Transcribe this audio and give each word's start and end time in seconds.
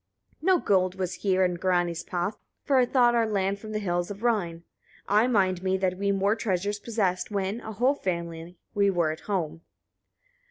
14. 0.39 0.47
"No 0.47 0.57
gold 0.65 0.95
was 0.95 1.13
here 1.21 1.45
in 1.45 1.53
Grani's 1.53 2.01
path, 2.03 2.35
far 2.63 2.79
I 2.79 2.87
thought 2.87 3.13
our 3.13 3.27
land 3.29 3.59
from 3.59 3.71
the 3.71 3.77
hills 3.77 4.09
of 4.09 4.23
Rhine. 4.23 4.63
I 5.07 5.27
mind 5.27 5.61
me 5.61 5.77
that 5.77 5.99
we 5.99 6.11
more 6.11 6.35
treasures 6.35 6.79
possessed, 6.79 7.29
when, 7.29 7.59
a 7.61 7.73
whole 7.73 7.93
family, 7.93 8.57
we 8.73 8.89
were 8.89 9.11
at 9.11 9.19
home. 9.29 9.61